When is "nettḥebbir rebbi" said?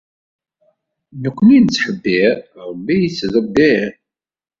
1.59-2.95